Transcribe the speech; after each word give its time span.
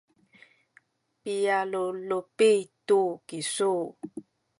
pialulupi 1.23 2.53
tu 2.87 3.01
kisu 3.27 3.73